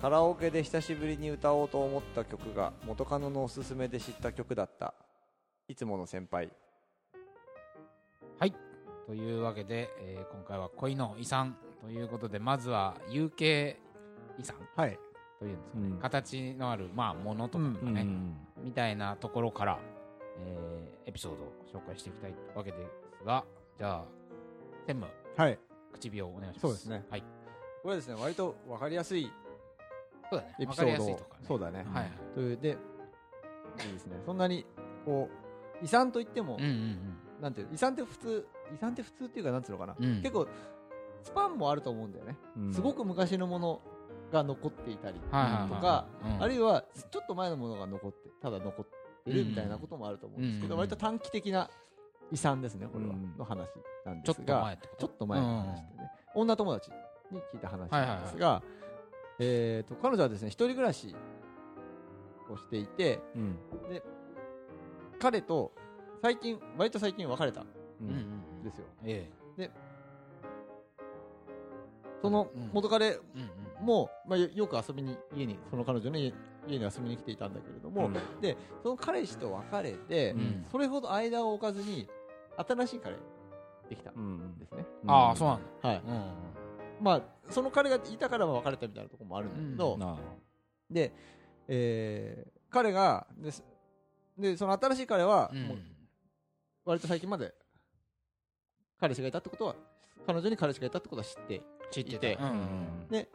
[0.00, 4.94] カラオケで久しぶりに歌おうと思った曲が元カノのおすすめで知った曲だった。
[5.66, 6.50] いつもの先輩。
[8.38, 8.54] はい。
[9.06, 11.56] というわけで、えー今回は恋の遺産。
[11.80, 13.76] ということでまずは有形
[14.38, 14.56] 遺産。
[14.76, 14.98] はい。
[15.40, 15.98] というんですかね、うん。
[15.98, 18.36] 形のある、まあ、ものとかうんね、うん。
[18.64, 19.78] みたいなところから、
[20.40, 21.52] えーエピソードを
[21.82, 22.76] 紹介していきたいわけで
[23.18, 23.42] すが
[23.78, 24.04] じゃあ
[24.86, 25.06] 専務。
[25.36, 25.58] はい。
[25.92, 26.60] 口火をお願いします。
[26.60, 27.04] そうですね。
[27.10, 27.24] はい。
[27.82, 29.30] これですね割と分かりやすい
[30.30, 30.54] そうだね。
[30.60, 31.20] エピソードを。
[31.46, 32.10] そうだね、はいはい。
[32.34, 32.72] というでい
[33.88, 34.16] いですね。
[34.24, 34.64] そんなに
[35.04, 35.28] こ
[35.82, 36.98] う遺産といっても、うんうん
[37.40, 40.04] なんていう遺産って普通遺産って普通っていうかなんつうのかな、うん。
[40.04, 40.48] うん結構
[41.22, 42.74] スパンもあると思うんだよね、うん。
[42.74, 43.80] すごく昔のもの
[44.32, 46.42] が残っていたりはいはいはいとか、うん。
[46.42, 48.86] あるいはちょっと前のものが残ってただ残っ
[49.24, 51.70] てるみたいなこともあると思うんですけど、うん割と短期的な
[52.30, 53.68] 遺産ですねこれは、うんの話
[54.04, 55.06] なんちょっとですが前ってこと？
[55.06, 56.90] ちょっと前の話でね、女友達
[57.30, 58.62] に聞いた話なんですが、
[59.38, 61.14] えー、と彼女はですね一人暮らし
[62.50, 63.56] をしていてうん。
[65.18, 65.72] 彼と
[66.22, 67.66] 最近割と最近別れたんう
[68.02, 68.16] うんうん
[68.58, 68.64] うん。
[68.64, 68.84] ですよ。
[69.04, 69.30] え
[72.22, 72.70] そのうん。
[72.72, 73.40] 元彼えうん
[73.80, 73.86] うん。
[73.86, 76.34] も、まあ、よよく遊びに家にその彼女の家
[76.66, 78.40] 家に遊びに来ていたんだけれども、うん。
[78.40, 80.66] でその彼氏と別れて、うん。
[80.70, 82.08] それほど間を置かずに
[82.56, 83.16] 新しい彼
[83.88, 85.88] できたうんんですね、ああそうなんだ。
[85.88, 86.02] はい。
[86.04, 86.22] うんうん
[87.00, 90.94] まあその彼がいたから別れたみたいなところもあるんだけど、うん。
[90.94, 91.12] で、
[91.68, 93.26] えー彼が
[94.36, 95.62] でその新しい彼は、うん。
[95.68, 95.78] もう
[96.84, 97.54] 割と最近まで
[99.00, 99.74] 彼氏がいたってことは
[100.26, 102.36] 彼女に彼氏がいたってことは知って知っていて。
[102.36, 103.08] たうんうん。
[103.08, 103.28] で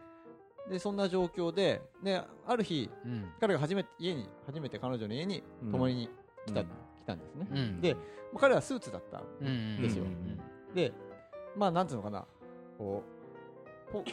[0.69, 3.31] でそんな状況でである日うん。
[3.39, 6.09] 彼が初めて家に初めて彼女の家に泊まりに
[6.45, 6.67] 来た,、うん。
[6.67, 6.69] 来
[7.07, 7.81] たんですね、うん。
[7.81, 7.99] でま
[8.35, 10.75] あ彼はスーツだったうんうんですようん。
[10.75, 10.93] で
[11.57, 12.25] まあなんつうのかな
[12.77, 13.22] こう
[13.93, 14.03] こ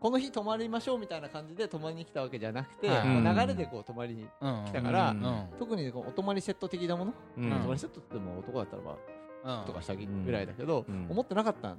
[0.00, 3.06] この日泊まりましょうみたいな感じで泊まりに来たわけじゃなくて、はい。
[3.06, 4.26] まあ流れでこう泊まりに
[4.66, 7.52] 来たからうんうん特にこうお泊まりセット的なもの、うん。
[7.52, 8.96] お泊まりセットっても男だったらま
[9.44, 11.06] あうんとか下着ぐらいだけど、うん。
[11.10, 11.76] 思ってなかった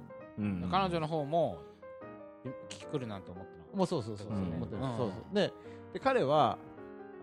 [0.70, 1.58] 彼女の方も
[2.68, 4.54] 聞き来るなんて思ってなかっもうそうそうそうそう、うん。
[4.54, 4.96] 思ってる、うん。
[4.96, 5.34] そうそう。
[5.34, 5.52] で
[5.92, 6.58] で彼は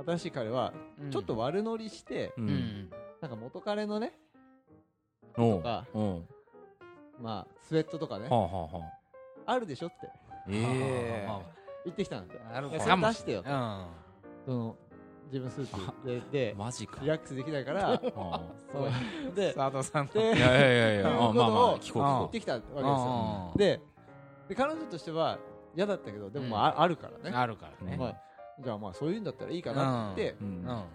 [0.06, 0.74] 新しい彼は
[1.06, 2.34] たちょっと悪乗りして、
[3.22, 4.14] なんか元彼のね
[5.36, 5.86] とか
[7.22, 8.84] まあスウェットとかねはあはあは
[9.46, 10.10] ああるでしょって。
[10.50, 11.28] ええ。
[11.30, 11.42] あ
[11.86, 12.42] 言ってきたんですよ。
[12.54, 13.50] あるでそかもしれ出してよと。
[13.50, 13.88] うん。
[14.46, 14.76] その
[15.28, 17.00] 自分スーツ ででマジか。
[17.02, 18.88] リラックスできないからあそ
[19.32, 19.36] う。
[19.36, 20.14] で佐藤さんの。
[20.14, 23.52] であいやいやいやまあまあこと聞こう聞こ言ってきたわけですよ。
[23.52, 23.82] うんで
[24.50, 25.40] で彼女としては
[25.76, 27.36] 嫌だったけどでもまあああるからね。
[27.36, 27.98] あるからね。
[27.98, 28.16] まあ
[28.60, 30.36] じゃあまあそういうんだったらいいかなって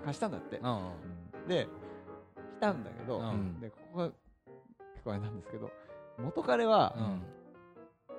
[0.05, 0.59] 貸したんだって。
[0.59, 1.49] うん。
[1.49, 1.67] で
[2.59, 3.61] 来たんだけど、うん。
[3.61, 4.17] でここが結
[5.05, 5.71] 構あれなんですけど
[6.19, 7.23] 元彼はうん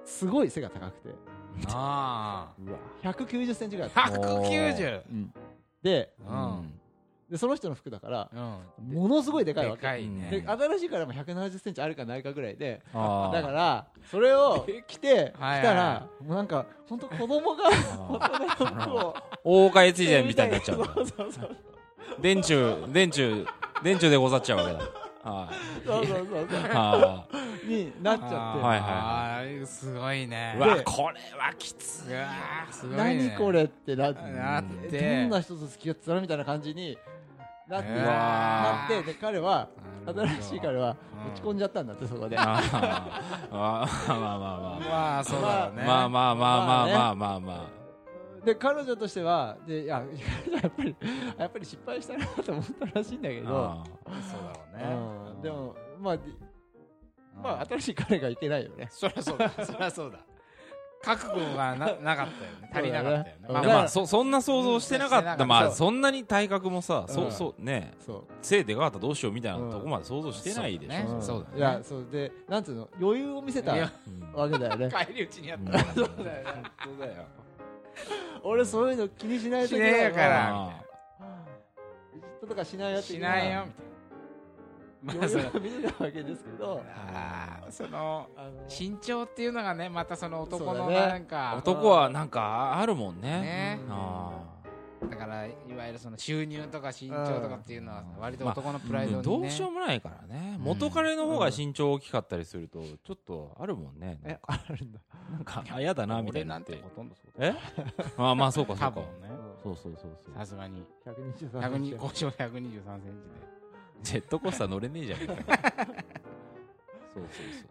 [0.06, 1.10] すごい背が高くて。
[1.68, 2.78] あうわ。
[3.04, 5.34] 190センチぐらいああった、190うん
[5.84, 6.74] でうん。
[7.30, 8.96] でその人の服だからうん。
[8.96, 9.82] ものすごいでかいわけ。
[9.82, 10.30] でかいね。
[10.32, 13.34] で新しいからも170センチあるかないかぐらいであー。
[13.34, 15.62] だからそれを着て来はい。
[15.62, 17.64] たらもうなんか本当子供が
[18.10, 21.56] 大人の服を大岡越前みたいになっちゃうんだそうそうそう。
[22.22, 23.46] 電柱電柱
[23.84, 24.80] 電柱でござっちゃうわけだ
[25.24, 25.86] はい。
[25.86, 26.28] そうそうそう。
[26.50, 27.26] そうあ
[27.66, 32.06] になっちゃって、あーはいあーすごいねわで これはきつい
[32.72, 33.28] すごいね。
[33.28, 36.98] 何これってなってなっどてんな人と付き合ってたのみたいな感じに
[37.68, 39.68] なって、なってで彼は
[40.08, 42.48] 新しい彼はうん落ち込んじゃったんだってそこで、あー。
[43.52, 44.08] あー。
[44.08, 45.84] まあまあまあままあそうだろうね。
[45.84, 47.40] あまあまあまあまあまあまあ。
[47.40, 47.70] ま
[48.46, 50.04] で彼女としてはでいや
[50.62, 50.96] やっぱり
[51.38, 53.84] やっぱり失敗したなと思ったらしいんだけど、あ
[54.22, 55.34] そうだろうね。
[55.36, 55.42] うん。
[55.42, 56.18] でもまあ
[57.42, 58.88] まあ新しい彼がいけないよね。
[58.92, 59.50] そりゃそうだ。
[59.66, 60.20] そりゃそうだ。
[61.02, 62.70] 覚悟がな なかったよね。
[62.74, 63.24] 足りなかったよね。
[63.24, 65.46] ねあまあまあまあそそんな想像してなかった。
[65.46, 67.14] まあそんなに体格もさうん。
[67.14, 67.94] そうそうね。
[68.00, 68.24] そう。
[68.42, 70.96] 背でかかったらどうしようみたいなとこまで想像してないでしょ。
[70.98, 71.22] そうだね。
[71.22, 71.58] そうだね。
[71.58, 72.90] いやそうでなんつうの？
[73.02, 73.72] 余裕を見せた
[74.34, 74.90] わけだよね。
[75.08, 75.66] 帰り討ちにやっうん。
[75.68, 76.64] た そうだよね。
[76.84, 77.26] そうだよ
[78.44, 80.50] 俺そういうの気にしないとしねえから。
[80.52, 80.82] あ
[82.16, 83.66] いじっととかしないよってしないよ
[85.04, 86.84] みたいなまあその見せたわけですけど。
[87.06, 88.28] あーその
[88.68, 91.56] 身長っていうのがねまたその男のなんか。
[91.58, 93.42] 男はなんかあるもんね。
[93.42, 93.80] ね。
[93.90, 94.32] あ
[95.08, 98.22] だからいわゆるその収入とか身長とかっていうのはうん。
[98.22, 99.22] 割と男のプライドにね。
[99.22, 100.56] ーどうしようもないからね。
[100.58, 104.20] うん元彼の方が身長大きかったりするとちょっとあるもんね。
[104.24, 105.00] えあるんだ。
[105.32, 106.74] なんかあ嫌だなみたい俺なって。
[106.74, 107.40] てほとんどそう。
[107.40, 107.56] だえ
[108.18, 108.86] あ まあそうかそうか。
[108.88, 109.30] 多分ね。
[109.64, 110.34] そうそうそうそう。
[110.36, 110.84] さすがに。
[111.06, 113.60] 123 102交渉123センチで。
[114.04, 115.44] ジェットコースター乗れねえじゃん そうそ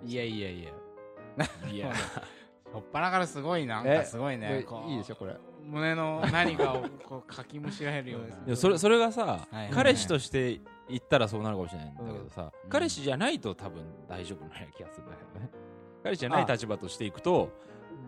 [0.05, 0.71] ういやいやいや。
[1.63, 1.93] そういや
[2.75, 3.83] ょっぱなからすごいな。
[3.83, 4.65] んえかすごいね。
[4.89, 5.37] いいでしょこれ
[5.69, 8.37] 胸の何かをこうかきむしられるような。
[8.45, 9.71] でもそれそれがさ、はい。
[9.71, 12.71] 彼氏として言ったらそうなるかもしれないんだけどさ、うん。
[12.71, 15.51] 彼氏じゃないと多分大丈夫な気がするんだけどね。
[16.03, 17.51] 彼氏じゃない立場としていくと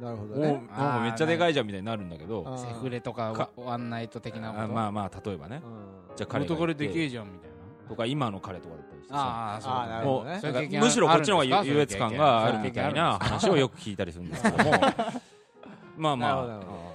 [0.01, 0.53] なるほどね。
[0.53, 4.63] なんかめっちゃでかいじゃんみたいになるんだけどセフレとかかワンナイト的なこと？
[4.65, 5.61] あまあまあ例えばね。
[5.65, 6.17] うん。
[6.17, 7.57] じゃあ彼が元彼でいてけえじゃんみたいな？
[7.89, 14.71] とか今の彼とかだったりしてさああそうむしろこっちの方が優越感があるみたいな話をよく聞いたりするんですけども。
[15.99, 16.90] まあまあ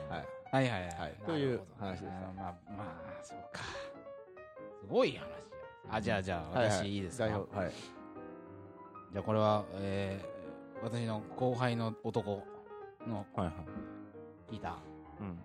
[0.56, 0.81] はいとはい。
[0.81, 1.16] はい。
[1.25, 2.04] という話です。
[2.36, 3.62] まあまあそうか。
[4.81, 5.25] すごい話
[5.90, 7.25] あじゃあじゃあ私いいですか？
[7.25, 7.72] はい。
[9.12, 10.36] じゃあこれはえー
[10.84, 12.44] 私の後輩の男
[13.07, 13.54] のはいは
[14.50, 14.54] い。
[14.54, 14.78] 聞いた
[15.19, 15.40] うん。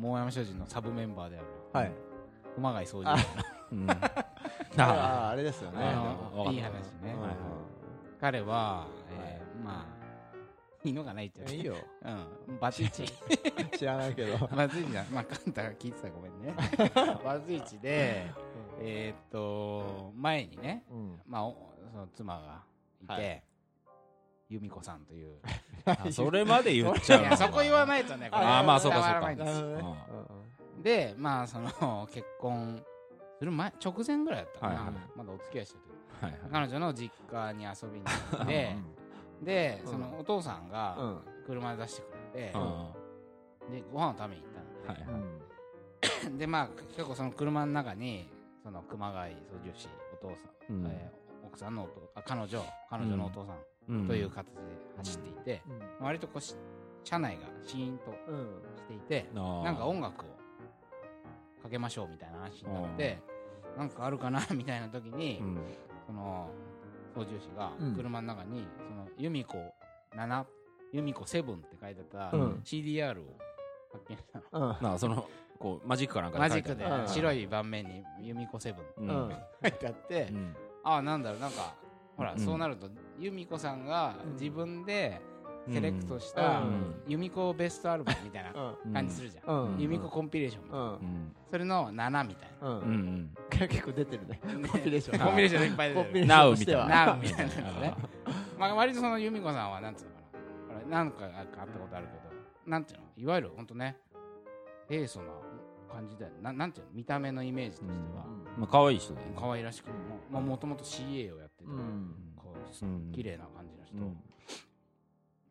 [0.00, 1.92] 桃山商人のサブメンバーであるはい。
[2.54, 3.08] 熊谷総司。
[3.08, 3.16] あ
[3.72, 3.90] うん。
[3.90, 3.96] あ。
[4.78, 5.78] ああれですよね。
[6.50, 7.14] いい話ね。
[8.20, 9.95] 彼はえーまあ
[10.86, 11.76] いいのかないっていいよ。
[12.48, 12.58] うん。
[12.60, 13.04] バツイチ。
[13.76, 14.38] 知らないけど。
[14.46, 16.54] バツイチだまあカンタが聞いてたらごめんね。
[17.24, 18.26] バツイチで
[18.80, 21.20] えーっと前にねうん。
[21.26, 22.62] まあおその妻が
[23.02, 23.42] いはて
[24.48, 25.38] 由美子さんという。
[25.86, 28.44] あそれまで言っちゃうのいやそこ言わないとねこれ。
[28.44, 29.34] あーまあそうかそうか。
[29.34, 32.84] 伝わらないんでまあその結婚
[33.38, 38.76] する前直前ぐらいだったかな、まだお付き合いしてる彼女の実家に遊びに行って
[39.42, 39.90] でうん。
[39.92, 41.22] そのお父さんうがん。
[41.46, 42.04] 車で出してく
[42.34, 43.72] れてうん。
[43.72, 44.52] でご飯を食べに行っ
[44.86, 45.10] たの。
[45.10, 45.26] はいは
[46.34, 46.38] い。
[46.38, 48.28] でまあ結構その車の中に
[48.62, 49.88] その熊谷操縦士
[50.22, 50.86] お父さん、うん。
[50.86, 53.56] えー奥さんのお父あ彼女彼女のお父さん
[53.88, 54.06] うん。
[54.08, 54.52] という形で
[54.96, 55.62] 走っていて、
[56.00, 56.56] 割とこうし
[57.04, 58.46] 車内がシーンとうん。
[58.76, 59.62] していてあー。
[59.62, 60.28] なんか音楽を
[61.62, 63.18] かけましょうみたいな話になって
[63.78, 65.58] なんかあるかなみたいな時に、うん。
[66.06, 66.50] その
[67.14, 67.94] 操縦士がうん。
[67.94, 69.56] 車の中にその由美子
[70.16, 70.44] 7
[70.92, 72.60] 由美子7って書いてたうん。
[72.64, 73.36] CDR を
[73.92, 74.68] 発見したの。
[74.68, 74.82] うん。
[74.82, 75.28] なんかその
[75.58, 76.84] こうマジックかなんかマジックで。
[77.06, 80.56] 白い盤面に由美子7って書いてあって、うん。
[80.84, 81.74] ああなんだろうなんか
[82.16, 82.38] ほら、うん。
[82.38, 84.32] そうなると由美子さんがうん。
[84.34, 85.20] 自分で
[85.68, 86.94] セレクトしたうん。
[87.08, 88.92] 由美子ベストアルバムみたいなうん。
[88.92, 89.80] 感じするじゃん、うん。
[89.80, 90.98] 由美子コンピレーションみたいな、
[91.50, 92.84] それの7みたいうんうん。
[92.84, 93.34] うん。
[93.68, 94.40] 結構出てるね。
[94.44, 95.18] な、コンピレーション。
[95.18, 96.04] コンピレーションいっぱい出てる。
[96.04, 96.88] コンピレーションとしては。
[96.88, 97.72] Now みたいな。
[97.72, 97.94] のね
[98.58, 100.16] まあ割とその由美子さんはなんつうのか
[100.90, 101.04] な。
[101.04, 103.06] 何かあったことあるけどなんていうの？
[103.16, 103.96] いわゆる本当ね
[104.88, 105.32] 清楚な
[105.92, 106.92] 感じだよななんていうの？
[106.92, 108.26] 見た目のイメージとしては、
[108.58, 109.32] まあ可愛い人だよね。
[109.38, 109.94] 可愛らしくも。
[110.30, 112.14] まあもともと CA をやってて、うん。
[112.36, 113.12] こううん。
[113.12, 114.16] 綺麗な感じの人うん。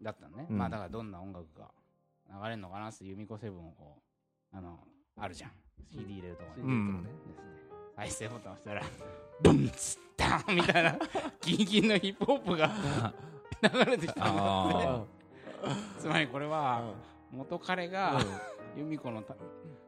[0.02, 0.58] だったのね、うん。
[0.58, 1.72] まあだからどんな音楽が
[2.30, 4.02] 流れるのかなって由美子セブンをこ
[4.54, 4.80] うあの
[5.18, 5.52] あるじゃん。
[5.92, 7.36] CD 入れるとこに、うんですね
[7.96, 8.84] 再生ボタン押したら
[9.42, 10.98] ブンツッタンみたいな
[11.42, 12.72] ギンギンのヒップホップが
[13.62, 15.04] 流れてきたんだあ
[16.00, 16.94] つまりこれは
[17.32, 18.20] 元彼が
[18.78, 19.36] 由美子のた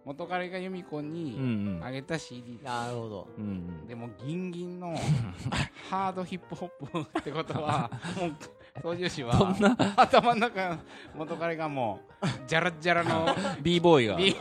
[0.06, 3.28] 元彼が由美子にあげた CD だなるほど。
[3.38, 4.96] うんでもギンギンの
[5.90, 8.36] ハードヒップホップってことはもう
[8.82, 9.56] 操縦士は
[9.96, 10.78] 頭の中
[11.16, 14.16] 元彼がもうジャラッジャラの b ボーイが。
[14.16, 14.36] ビ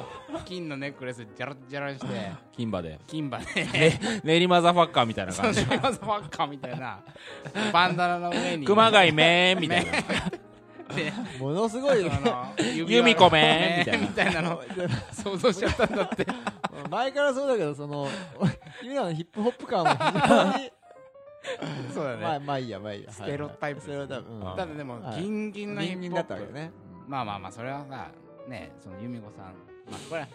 [0.45, 2.07] 金のネックレスジャラッジャラにして
[2.53, 2.99] 金馬で。
[3.07, 3.45] 金馬で。
[4.25, 5.61] 練馬ザファッカーみたいな感じ。
[5.61, 7.01] そのマザファッカーみたいな。
[7.73, 8.67] バンダナの上に。
[8.67, 9.93] 熊谷めーみたいな。
[10.95, 12.07] でものすごい
[12.77, 14.07] 由美子めーみたいな。
[14.07, 14.63] みたいなの。
[15.13, 16.27] 想像しちゃったんだって。
[16.91, 18.09] 前からそうだけどその
[18.81, 20.71] 君らのヒップホップ感は非常に
[21.93, 23.13] そうだね、まあまあいいやまあいいや。
[23.13, 24.29] ステロタイプステロタイプ。
[24.57, 26.73] ただでもはいギンギンのヒップホップだったわけね。
[27.07, 28.09] まあまあまあそれはさ
[28.49, 29.53] ねその由美子さん、ま
[29.97, 30.29] あ、これは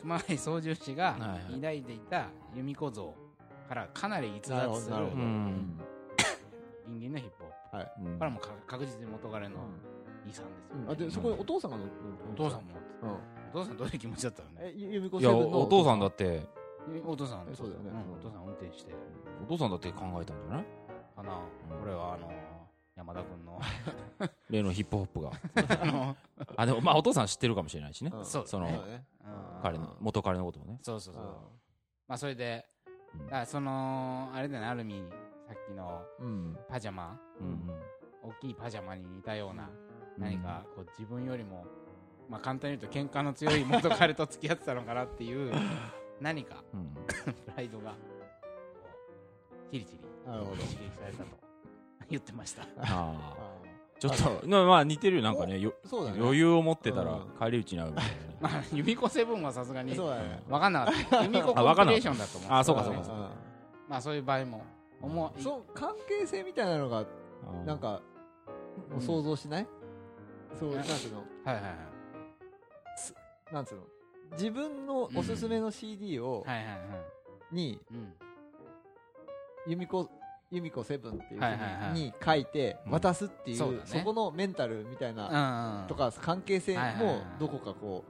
[0.00, 1.16] 熊谷操縦士が
[1.52, 3.14] 抱いていた由美子像
[3.68, 7.86] からかなり逸脱するギンギンのヒップホッはい。
[7.86, 9.56] これはもうか確実に元彼の
[10.28, 10.44] 遺産ですよ、
[10.86, 10.90] うん。
[10.90, 11.92] あでそこにお父さんが乗って
[12.32, 12.66] お父さんも。
[13.02, 13.10] うん。
[13.52, 14.48] お父さんどういう気持ちだったの？
[14.50, 16.46] ねえゆ由美子いやセブンのお父さんだって
[17.06, 17.90] お父さんえそうだよね。
[17.90, 18.12] ん。
[18.12, 18.92] お父さん運転して。
[19.42, 20.64] お父さんだって考えたんじゃない
[21.16, 21.40] かな、
[21.72, 21.80] うん。
[21.80, 22.30] これはあの
[22.94, 23.60] 山田君の。
[24.48, 25.30] 例のヒップホップが。
[25.82, 26.16] あの、
[26.56, 28.10] あでもまあお父さん知ってるかもしれないしね。
[28.14, 28.24] うん。
[28.24, 28.68] そうその
[29.62, 30.78] 彼の元彼のこともね。
[30.82, 31.24] そうそうそう。
[31.24, 31.26] う
[32.06, 32.66] まあそれで
[33.14, 33.24] うん。
[33.26, 35.04] だからそのあれだねある意味
[35.46, 36.58] さっきのん。
[36.68, 37.18] パジャマ。
[37.40, 37.70] うん。
[38.22, 39.68] 大きいパジャマに似たような
[40.16, 40.22] うん。
[40.22, 41.66] 何かこう自分よりも、
[42.28, 45.52] まあ、簡単に言うと喧嘩の強い元彼と付き合ってたのかなっていう
[46.20, 46.94] 何かうん。
[47.06, 47.94] プライドが
[49.70, 50.56] チリチリなるほど。
[50.56, 51.28] 刺激されたと。
[52.10, 52.62] 言ってました。
[52.78, 53.14] あ
[53.98, 55.58] ちょっとまあまあ似てるよなんかね。
[55.58, 55.70] ね。
[56.18, 57.28] 余裕を持ってたらうん。
[57.38, 60.42] 返り討ちに遭うみたいなねまあ由美子セブンはさすがにそうだね。
[60.48, 61.22] 分かんなかった。
[61.24, 63.06] 由美子コンピレーションだと思うあそうかそうかうん。
[63.88, 64.64] まあそういう場合も
[65.00, 67.04] 思いそう関係性みたいなのが
[67.64, 68.00] なんか
[69.00, 69.66] 想像しない？
[70.58, 71.18] そうなんつうの？
[71.44, 73.54] はいはいはい。
[73.54, 73.82] なんつうの？
[74.32, 76.78] 自分のおすすめの CD を、はいはいはい。
[77.54, 78.12] にうん。
[79.68, 80.08] 由美子
[80.50, 81.72] 由美子セブンっていうはいはいはい。
[81.88, 82.92] ふうに書いてうん。
[82.92, 83.82] 渡すっていう、そうだね。
[83.84, 87.16] そこのメンタルみたいなうんうんとか関係性はいはいはい。
[87.16, 88.04] もどこかこ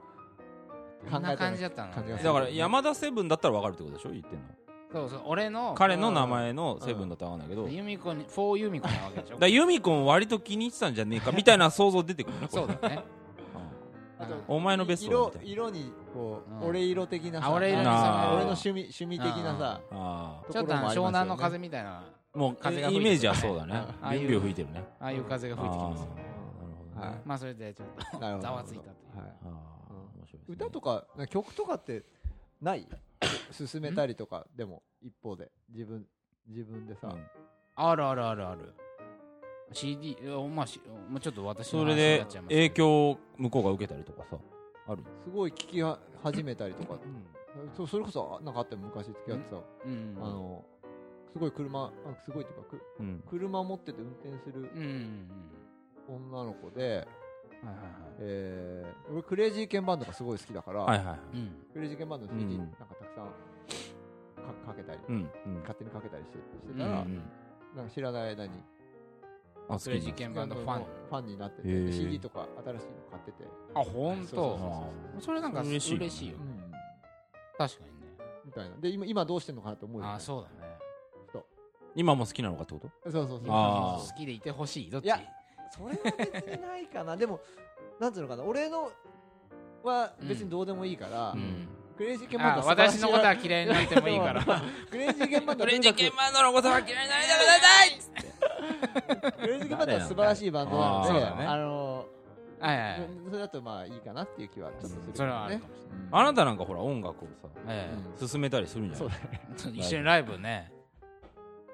[1.06, 2.28] うこんな感じだだったの感じがする。
[2.28, 4.10] だから山田セブンだったら分かるってことでしょ？
[4.10, 4.44] 言ってんの。
[4.92, 5.22] そうそう。
[5.26, 7.62] 俺の彼の名前のセブンだったら分かんないけど。
[7.62, 9.36] だか由美子にフォー由美子なわけでしょ？
[9.40, 12.62] ら由美子も割と気に入ってたんじゃねえかみたいな想像出てくるねこれ。
[12.62, 13.04] そうだね
[14.48, 16.68] お前のベスト色色にこう、うん。
[16.68, 21.98] 俺色的なさあ俺色に染める俺の趣味趣味的なさあちょっと湘南の風みたいな。
[22.34, 23.06] あもう風が吹いてる。
[23.06, 23.74] イメージはそうだね。
[23.74, 24.20] ああいう。
[24.20, 24.84] ビュンビュン吹いてるね。
[25.00, 26.00] ああいう風が吹いてきます。
[26.02, 27.22] よあーなるほどね。
[27.24, 29.18] まあそれでちょっと ざわついたという。
[29.20, 29.32] はい。
[30.48, 32.04] 歌とか曲とかって
[32.60, 32.86] ない？
[33.52, 35.50] 進めたりとかでも一方で。
[35.70, 36.06] 自分
[36.46, 37.26] 自分でさ、うん。
[37.74, 38.74] あるあるあるある
[39.72, 42.60] CD いやまあしもうちょっと私の話にそれでなっちゃいますけど。
[42.60, 44.36] 影響を向こうが受けたりとかさ
[44.88, 45.02] ある？
[45.24, 46.98] すごい聴きは始めたりとか、
[47.76, 50.16] そそれこそなんかあっても昔付き合ってさ、うん？
[50.18, 50.64] あの
[51.32, 51.90] すごい車あ
[52.24, 53.22] すごいっていうかくうん。
[53.28, 55.28] 車持ってて運転するうんうん
[56.08, 56.24] うん。
[56.32, 57.06] 女の子で、はいはいはい。
[58.20, 61.50] えー俺クレイジーケンバンドがすごい好きだから、はいはいうん。
[61.72, 63.24] クレイジーケンバンドの CD うんなんかたくさん
[64.64, 65.54] かかけたり、うんうん。
[65.60, 67.22] 勝手にかけたりしてしてうんたら、うん。
[67.74, 68.52] なんか知らない間に
[69.68, 70.84] あ好きクレイジーケンバンドファン。
[71.08, 71.92] ファンになってて、へー。
[71.92, 73.44] CD とか新しいの買ってて、
[73.74, 75.22] あ本そうそう当そう。
[75.22, 76.04] それなんか嬉しいよね。
[76.06, 76.36] 嬉しいよ。
[76.38, 76.72] うん。
[77.58, 78.06] 確かにね。
[78.44, 78.76] みたいな。
[78.76, 80.76] で今今どうしてんのかなと思うよ、ね、あそうだね。
[81.98, 83.10] 今も好きなのかってこと？
[83.10, 85.06] そうそうそう好きでいてほしいどっち？
[85.06, 85.18] いや
[85.70, 87.16] それは別にないかな。
[87.16, 87.40] でも
[87.98, 88.44] なんつうのかな。
[88.44, 88.92] 俺の
[89.82, 91.66] は別にどうでもいいから、うん。
[91.96, 94.44] クレイジーケンバンあド私のことは嫌いになってもいいから。
[94.90, 98.25] クレイジーケンバンドはとにかくバンドのことは嫌いになりたくない
[99.40, 101.44] クレイジーバンドは素晴らしいバンドなのでそうだね。
[101.46, 102.06] あの
[102.58, 103.08] はいはいはい。
[103.26, 105.16] それだとまあいいかなっていう気はちょっとするけどね。
[105.16, 105.78] それはあるかもし
[106.12, 107.90] あなたなんかほら音楽をさえ
[108.20, 110.72] うん進めたりするんじゃそうないだねえ 一緒にライブね。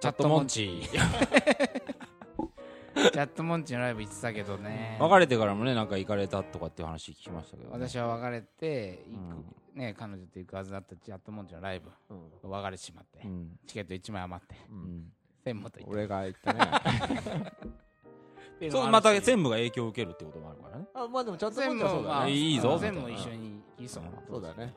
[0.00, 4.96] チャットモンチ チャットモンチのライブ行ってたけどね。
[5.00, 7.86] 別れてからもねなんか行かれたとかっていう話聞きましたけどね。
[7.88, 9.16] 私は別れて行
[9.74, 12.50] くね彼女と行くはずだったチャットモンチのライブうん。
[12.50, 13.58] 別れてしまってうん。
[13.66, 14.54] チケット1枚余って。
[14.68, 15.12] ううんん
[15.44, 17.52] 専務と行っ俺が言ったね。
[18.62, 20.84] てそうまた全全部が影響を受けるってこともあるからね。
[20.94, 24.74] あまあでもちゃんと全部そうだいいぞ全部一緒に行きそうそうだね。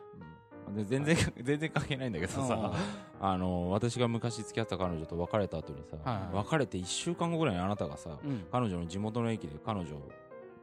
[0.75, 2.73] で全然全然関係ないんだけどさ
[3.21, 6.21] あの私が昔付き合った彼女と別れた後にさ、はい。
[6.21, 8.45] はい別れて1週間後ぐらいにあなたがさ、うん。
[8.51, 10.09] 彼女の地元の駅で彼女を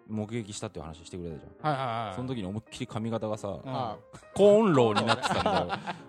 [0.09, 3.61] 目撃したっていう話してくれたじゃん、はいはいはいその時に思いっきり髪型がさ、うん。
[3.67, 3.97] あ
[4.35, 5.67] コーンローになってたんだよ。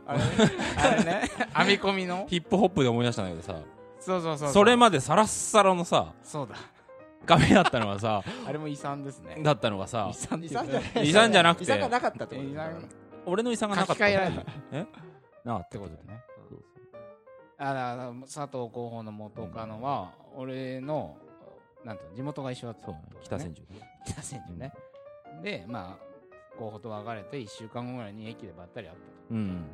[0.08, 0.26] あれね。
[0.78, 1.22] あれね。
[1.56, 2.26] 編み込みの？
[2.28, 3.60] ヒップホップで思い出したんだけどさ
[4.06, 6.56] そうそうそうそれまでサラッサラのさそうだ。
[7.26, 9.38] 髪だったのがさ あれも遺産ですね。
[9.42, 11.10] だったのがさ遺産遺産じゃない。
[11.10, 11.64] 遺産じゃなくて。
[11.64, 12.90] 遺産がなかったってこと遺産
[13.26, 13.96] 俺の遺産がなかった。
[13.96, 14.44] 書き換えられた。
[14.74, 14.86] え？
[15.46, 16.24] なかっってことだね。
[17.58, 21.16] あだから佐藤候補の元カノは俺の
[21.86, 22.92] なんて地元が一緒だった。
[22.92, 23.02] ね。
[23.22, 23.80] 北千住ね。
[24.06, 24.74] 北千住ね。
[25.42, 29.06] でまあ候補と別れて1週間後ぐらいに駅でばったり会ったと。
[29.32, 29.66] うん。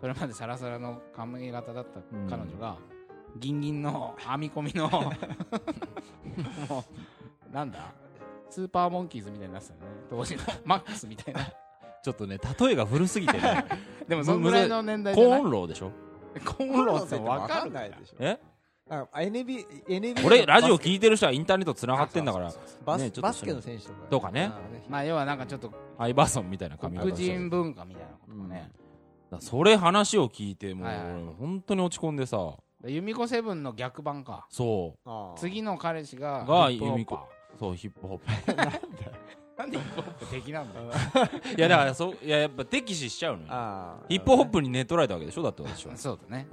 [0.00, 2.76] それまでサラサラの髪型だったうん彼女が、
[3.38, 4.88] ギンギンの編み込みの
[6.68, 6.84] も
[7.50, 7.92] うなんだ？
[8.50, 9.86] スーパーモンキーズみたいになってたよね。
[10.10, 11.40] 当時の マックスみたいな。
[12.02, 13.64] ちょっとね例えが古すぎてね。
[14.08, 15.40] でもそのぐらいの年代コじゃない？
[15.42, 15.90] ーンローでしょ？
[16.44, 18.16] コーンローって分かるないでしょ。
[18.20, 18.38] え
[18.88, 22.52] ？NB NB 俺ラジオ聞いてる人はインターネットつながってんだから。
[22.84, 23.98] バスねちょっとバスケの選手とか。
[24.10, 24.52] とかね。
[24.88, 27.38] まあ要はなんかちょっとアイバーソンみたいな髪型黒してる。
[27.40, 28.70] 人文化みたいなこともね、
[29.30, 32.38] だからそれ話を聞いてもうはいはい俺本当に落ち込んでさ
[32.88, 34.46] 由美子セブンの逆版か。
[34.50, 36.96] そああ次の彼氏ががヒップホッパー。
[36.96, 37.18] 由美子う
[37.58, 38.56] そうヒップホッ
[39.56, 39.78] なんで？
[39.78, 40.80] ヒップホッ プ的なんだ
[41.56, 43.48] いやだからそういややっぱ敵視しちゃうのよ。
[43.50, 45.42] ああヒップホップに寝取られたわけでしょ。
[45.42, 46.46] だって私はそうだね。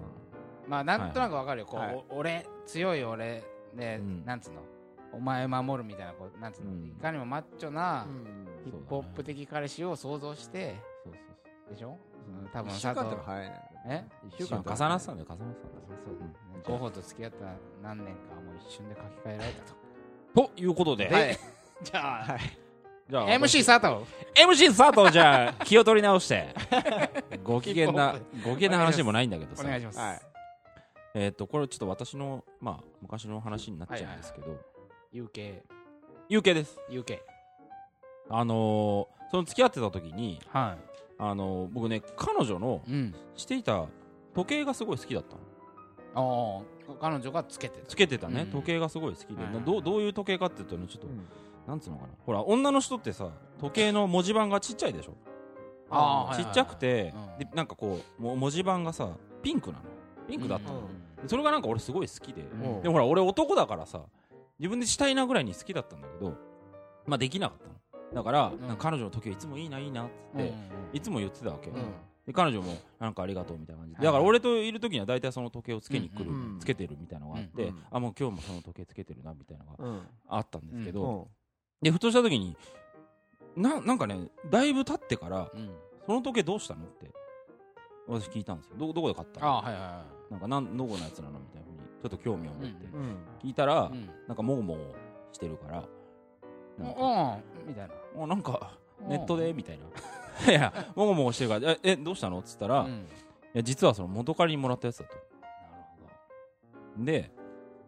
[0.68, 1.66] まあなんとなくわかるよ。
[1.68, 1.96] こう、はい。
[2.10, 3.44] お俺強い俺
[3.76, 4.26] で、うん。
[4.26, 4.62] なんつうの？
[5.12, 6.86] お前守るみたいなこうなんつうの、うん。
[6.98, 8.48] いかにもマッチョなうん。
[8.64, 11.20] ヒップホップ的彼氏を想像してそうそ
[11.72, 11.98] うでしょ？
[12.26, 13.16] その多分佐藤。
[13.26, 14.04] 早いねえ？
[14.38, 15.84] 一週間重なってたんだよ重なってたんだよ。
[16.06, 16.34] そうだね
[16.66, 17.46] ゴッホと付き合った
[17.82, 19.74] 何年かもう一瞬で書き換えられた
[20.34, 20.50] と。
[20.50, 21.08] ということで。
[21.08, 21.40] で
[21.84, 22.38] じゃあ、
[23.10, 24.06] じゃあ MC 佐藤。
[24.34, 26.56] MC 佐藤じゃあ気を取り直して
[27.44, 29.64] ご機嫌なご機嫌な話でもないんだけどさ。
[29.64, 30.22] お願いします、はい。
[31.16, 34.58] えっとこれちょっと私のまあ昔の話になっちゃうんですけど。
[35.14, 35.62] UK
[36.30, 36.80] UK です。
[36.90, 37.20] UK
[38.30, 40.78] あのーその付き合ってた時には
[41.18, 43.16] あのー僕ね彼女のいうん。
[43.36, 43.86] していた
[44.34, 45.42] 時計がすごい好きだったの。
[46.16, 47.88] ああ彼女がつけてた。
[47.88, 48.48] つけてたね、うん。
[48.52, 51.24] 時計がすごい好きで、はいなどうどういう時計かっていうとねちょっとうん。
[51.68, 52.10] なんつうのかな。
[52.26, 53.30] ほら女の人ってさ
[53.60, 55.14] 時計の文字盤がちっちゃいでしょ？
[55.90, 57.40] あーちっちゃくてうん。
[57.40, 59.10] でなんかこうも文字盤がさ
[59.42, 59.84] ピンクなの。
[60.28, 60.80] ピンクだったの。
[61.22, 61.30] うん。
[61.30, 62.42] それがなんか俺すごい好きで。
[62.42, 62.82] うん。
[62.82, 64.02] でもほら俺男だからさ
[64.60, 66.34] 自分でしたいなぐらいに好きだったんだけど
[67.06, 67.74] まあできなかったの
[68.14, 68.60] だからん。
[68.62, 70.54] なんか彼女の時計いつもいいないいなっつって
[70.94, 71.70] いつも言ってたわけ。
[71.70, 71.76] うん。
[72.26, 74.02] で彼女もなんかありがとうみたいな感じはい。
[74.02, 81.26] でだから俺といる時には大体その時計をつけに来る、つけてるみたいなのがあって、うんあもう今日もその時計つけてるなみたいなのがうんあったんですけど、うん。
[81.82, 82.56] でふとした時に
[83.58, 85.70] ななんかねだいぶ経ってからうん。
[86.06, 87.12] その時計どうしたのって
[88.08, 88.76] 私聞いたんですよ。
[88.78, 89.48] どどこで買ったの？
[89.48, 92.88] あはいはいはなんかなんどこのやつなのみたいなふうにちょっと興味を持って。
[93.44, 94.10] 聞いたら、いうん。
[94.28, 94.96] なんかもごもご
[95.32, 95.84] してるから
[96.80, 97.68] うん。
[97.68, 99.10] みたいなもうなんかうん。
[99.10, 99.54] ネットで？
[99.54, 99.86] みたいな。
[100.52, 102.40] いやもごもごしてるからええどうしたの？
[102.40, 103.08] っつったら、いうん。
[103.54, 105.16] や実はその元彼にもらったやつだと。
[105.16, 105.22] な
[107.00, 107.32] るで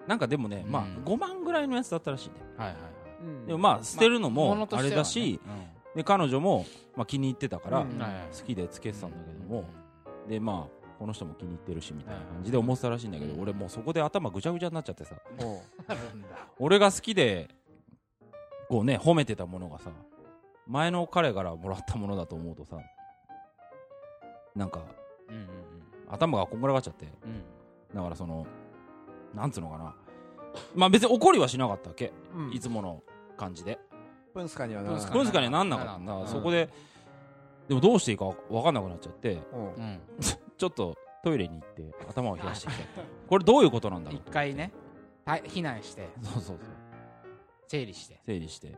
[0.08, 2.36] なんかでもね、まあうん5万ぐらいのやつだったらしいね。
[2.58, 2.77] ほどはいは
[3.44, 3.48] い。
[3.48, 4.89] でもまあ捨てるのも物とあしてはね。
[4.91, 5.98] れだし、うん。
[5.98, 6.65] で彼女も、
[6.96, 9.63] まあ、気に入ってたから、好きでつけてたんだけども、
[10.27, 13.41] でまあこの人も気に入ってるしみたいな感じで思ってたらしいんだけど、うん。
[13.41, 15.15] 俺もうそこで頭ぐちゃぐちゃになっちゃってさ。
[16.60, 17.50] 俺が好きで
[18.70, 19.89] こうね褒めてたものがさ
[20.67, 22.77] 前の彼からもらったものだと思うとさ
[24.55, 24.81] なんか
[25.29, 25.50] うんうん
[26.10, 27.05] 頭がこんがらがっちゃって。
[27.05, 27.95] うん。
[27.95, 28.45] だからその
[29.34, 29.95] なんつうのかな。
[30.75, 32.53] まあ別に怒りはしなかったわけ、ううん。
[32.53, 33.03] いつもの
[33.38, 33.79] 感じで。
[34.34, 35.12] プンスカにはならない。
[35.12, 36.27] プンスカにはなんなかった。
[36.27, 36.69] そこで
[37.67, 39.39] でもどうしていいか分かんなくなっちゃって。
[39.53, 39.65] うん。
[39.67, 40.00] う ん
[40.57, 42.84] ちょっとトイレに行って頭を冷やしてきた
[43.27, 44.72] これどういうことなんだろう一回ね
[45.25, 46.07] はい避難して。
[46.22, 46.57] そうそうそう。
[47.67, 48.19] 整理して。
[48.24, 48.77] 整理して。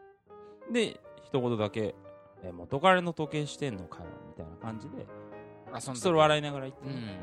[0.72, 1.94] で一言だけ
[2.44, 5.06] 「え元彼の時計してんのかよ」みたいな感じで
[5.72, 7.22] あそんそれ笑いながら言ってうね、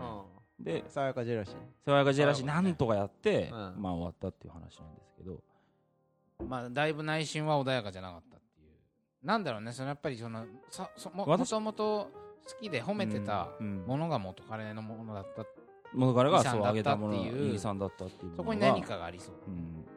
[0.60, 0.62] ん。
[0.62, 3.82] でさやかジェラシーそれがジェラシーなんとかやって、うん。
[3.82, 5.42] まあ終わったっていう話なんですけど。
[6.46, 9.26] まあだいぶ内心は穏やかじゃなかったっていう。
[9.26, 12.10] なんだろうねそのやっぱりそのさそもも私ともと
[12.46, 13.48] 好きで褒めてた
[13.86, 15.44] ものが元彼のものだった。
[15.94, 16.70] 元彼が遺産だったそう。
[16.70, 19.34] あげたものっていうが遺産だったっていうそこに何かがありそう。
[19.48, 19.86] うん。
[19.86, 19.93] な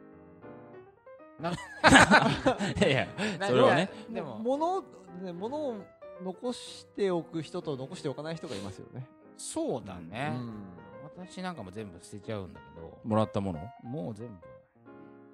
[2.78, 3.08] いやいや
[3.46, 3.90] それはね。
[4.10, 4.38] でも。
[4.38, 4.82] 物
[5.22, 5.76] ね物を
[6.22, 9.06] 残しておく人と残しておかない人がいますよね。
[9.36, 10.54] そうだね、うん。
[11.26, 12.98] 私なんかも全部捨てちゃうんだけど。
[13.04, 13.60] もらったもの？
[13.82, 14.34] もう全部。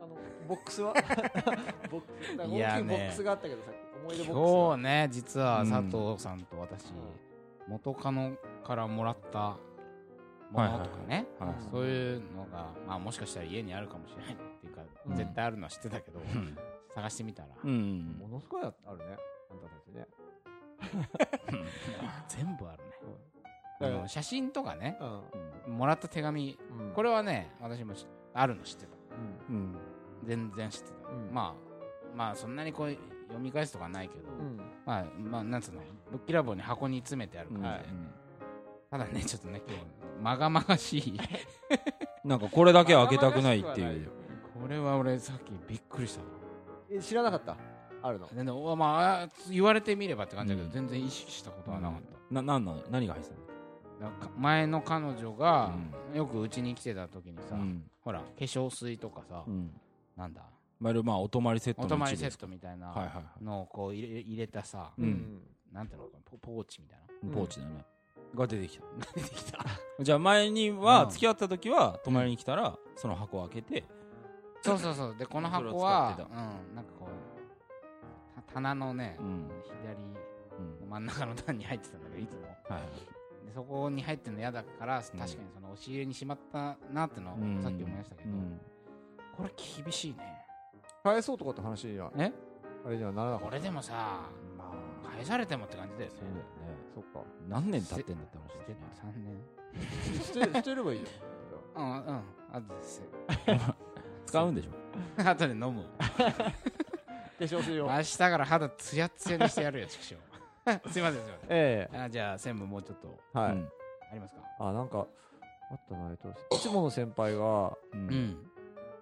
[0.03, 0.93] あのボックスは？
[0.95, 6.93] 大きいボックスがあったけどさっき思い出ボックス今日ね実はうん佐藤さんと私、
[7.67, 9.57] 元カノからもらった
[10.55, 15.17] ものとかね、はいはいそういうのが、まあ、もしかしたら家にあるかもしれないっていうか、うん。
[15.17, 16.57] 絶対あるのは知ってたけど、うん。
[16.95, 18.17] 探してみたら、うん。
[18.21, 19.17] ものすごいあるね。
[19.51, 20.07] あんたたちね。
[22.29, 22.90] 全部あるね、
[23.81, 24.99] だからあの写真とかね
[25.67, 25.79] うん。
[25.79, 26.93] もらった手紙うん。
[26.93, 28.93] これはね私もしあるの知ってた。
[29.51, 29.57] うん。
[29.57, 29.77] うん
[30.25, 31.33] 全然知ってた、うん。
[31.33, 32.90] まあまあそんなにこう
[33.29, 34.57] 読み返すとかはないけど、うん。
[34.85, 37.85] まあまあなんつうのぶっきらぼうに箱に詰めてあるうんから、はい。
[38.90, 41.21] ただねちょっとね今日まがまがしい。
[42.25, 44.11] なんかこれだけは開けたくないっていう。
[44.59, 46.21] これは俺さっきびっくりした。
[46.23, 46.27] わ
[46.91, 47.59] え知らなかった？
[48.03, 48.27] あるの？
[48.29, 50.73] でねおまあ言われてみればって感じだけど、うん。
[50.73, 52.83] 全然意識したことはなかった、ななんなの？
[52.91, 54.11] 何が入ってたの？
[54.39, 55.73] 前の彼女が、
[56.15, 57.91] よくうちに来てた時にさ、うん。
[58.01, 59.79] ほら化粧水とかさ、うん。
[60.17, 60.43] なんだ？
[60.81, 65.43] まるまあお泊まりセットおの泊まりセットみたいなはいはいはいのをこう入れ入れたさ、うん。
[65.73, 66.23] なんていうのかな？
[66.25, 67.31] ポポーチみたいな？
[67.35, 67.85] ポーチだね
[68.35, 68.85] が出てきた。
[69.14, 69.59] 出てきた。
[70.01, 70.81] じゃあ前にうん。
[70.81, 73.85] は付き合った時は泊まりに来たらその箱を開けて
[74.62, 75.16] そうそうそう。
[75.16, 76.23] でこの箱そはう
[76.73, 76.75] ん。
[76.75, 79.49] なんかこうた棚のね、うん。
[79.62, 79.94] 左
[80.83, 80.88] うん。
[80.90, 82.42] 真ん中の段に入ってたんだけどいつも。
[82.68, 82.83] はい
[83.47, 87.62] でそこに入ってるの嫌だから確かにその押し入れにしまったなってのをうん。
[87.62, 88.61] さっき思いましたけど、うん。
[89.37, 89.51] これ
[89.85, 90.47] 厳しいね。
[91.03, 92.33] 返そうとかって話にはえ？
[92.87, 93.92] あれにはならなかっこれでもさ
[94.57, 95.11] まあ。
[95.14, 96.16] 返されてもって感じだよね
[96.94, 97.20] そっか。
[97.48, 98.76] 何年経ってんだって話ね。
[99.02, 100.22] 3年。
[100.22, 101.85] 捨て捨てればいいじゃん。
[101.85, 103.02] うんうんあとです。
[104.26, 105.22] 使うんでしょ？
[105.28, 105.83] 後で飲む。
[105.98, 106.04] 化
[107.40, 107.87] 粧水を。
[107.88, 110.14] 明日から肌ツヤツヤにしてやるよ畜生。
[110.14, 111.20] すいませんすいません。
[111.50, 111.98] ええ。
[111.98, 113.18] あじゃあ専務もうちょっと。
[113.38, 113.68] はい、うん。
[114.11, 114.40] ありますか？
[114.61, 115.07] あなんか
[115.70, 118.07] あったなえっといつもの先輩がううん。
[118.09, 118.50] ん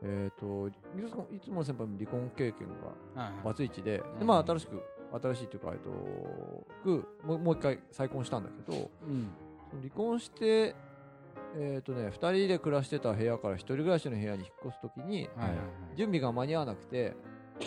[0.05, 0.73] えっ、とい
[1.09, 2.67] つもいつもの先輩も離婚経験
[3.15, 4.83] がバツイチでまあ新しく
[5.21, 5.91] 新しいっていうかえっと
[6.83, 9.31] くもうもう一回再婚したんだけどうん。
[9.81, 10.75] 離婚して
[11.57, 15.29] えっ、とね2人で暮らしてた部屋から一人暮らしの部屋に引っ越すときに
[15.97, 17.15] 準備が間に合わなくて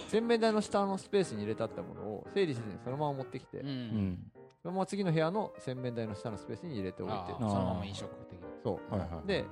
[0.09, 3.67] 洗面台の下のスペースに入れてあったものを整理せずにそのまま持ってきて、うん。
[3.67, 4.31] うん
[4.61, 7.15] そのまま次の部屋の洗面台の下のスペースに入れておいて。
[7.37, 8.47] そのまま飲食的な。
[8.63, 8.91] そう。
[8.91, 9.27] はいはい。
[9.27, 9.45] で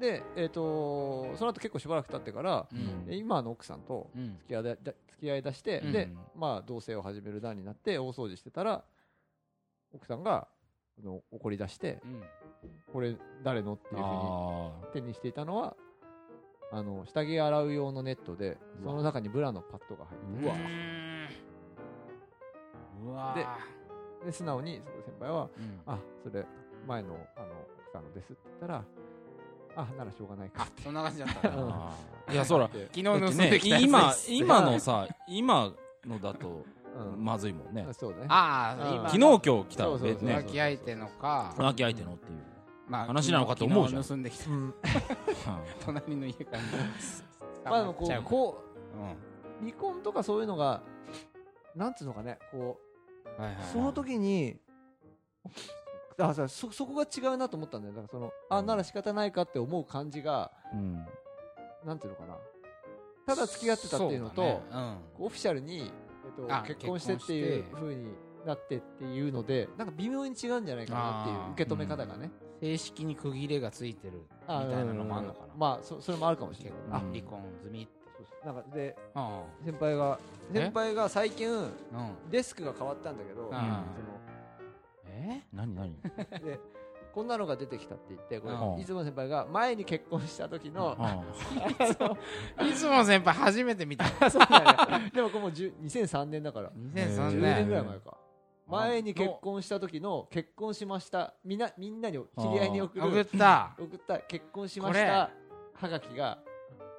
[0.00, 3.06] で、えー、とその後結構しばらく経ってから、うん。
[3.06, 4.36] で今の奥さんとうん。
[4.38, 4.76] 付き合いだだ
[5.10, 5.92] 付き合いだして、うん。
[5.92, 8.84] で、まあ、同棲を始める段になって大掃除してたら
[9.92, 10.48] 奥さんが
[11.00, 12.22] あの怒り出してうん。
[12.92, 15.76] これ誰のっていうふうにあ手にしていたのは
[16.70, 20.54] あの下着洗う用のネットでその中にブラのパッドが入ってうわ。
[23.04, 23.34] うわ。
[23.34, 26.44] でで素直にその先輩はうん「あそれ
[26.86, 27.46] 前のあの
[27.80, 28.84] 奥さんのです」って言ったら
[29.80, 31.48] 「あならしょうがないか」ってそんな感じだった。
[31.48, 31.72] ん だうん。
[31.72, 31.92] あ
[32.30, 34.32] いやそら昨日盗んだってねできたやつ今 です。
[34.32, 35.72] 今のさ今
[36.04, 36.64] のだと
[36.96, 37.24] うん。
[37.24, 37.86] まずいもんね。
[37.92, 38.26] そうだね。
[38.28, 40.22] ああ今うん昨日今日来たそうそうそう。
[40.28, 40.34] ね。
[40.36, 42.38] 浮気相手のか浮気相手のっていう。
[42.88, 44.02] まあ話なのかと思うじゃん。
[44.02, 44.50] 昨日盗んできた。
[44.50, 44.74] うん。
[45.84, 47.70] 隣の家から。
[47.70, 48.64] まあでもこうこ
[49.60, 50.82] う離婚とかそういうのが
[51.74, 52.80] なんつうのかねこ
[53.38, 53.64] はいはいはい。
[53.64, 54.58] うその時に
[56.20, 57.94] あさそそこが違うなと思ったんだよ。
[57.94, 61.06] だからそのあなら仕方ないかって思う感じがうん。
[61.84, 62.36] なんていうのかな。
[63.26, 64.62] ただ付き合ってたっていうのとね。
[64.72, 64.96] うん。
[65.20, 68.14] オフィシャルに、えっとあ、結婚してっていう結婚風に
[68.46, 75.46] なってっていうのでなんか微妙に違うんじゃないかなっていう受け止め方がね、正式に区切れがついてるみあたいなのもあるのかな。
[75.56, 77.12] まあそそれもあるかもしれない、あうん。
[77.12, 77.88] 離婚済み
[78.44, 80.18] なんかであ先輩が
[80.52, 80.58] え？
[80.58, 81.48] 先輩が最近
[82.30, 83.46] デスクが変わったんだけど、ん。
[83.46, 83.60] その
[85.18, 85.94] え何何？
[86.44, 86.60] で
[87.12, 88.80] こんなのが出てきたって言ってこれうん。
[88.80, 91.24] いつも先輩が前に結婚した時のあ
[92.64, 94.04] いつも先輩初めて見た。
[94.30, 95.10] そうなんや。
[95.12, 96.70] でもこれもう10 2003年だから。
[96.70, 98.18] 2003 10ね年ぐらい年前か。
[98.66, 103.74] 前に結婚した時の結婚しましたみんなみんなに知り合いに送る送った。
[103.78, 105.30] 送った結婚しました
[105.72, 106.38] はがきが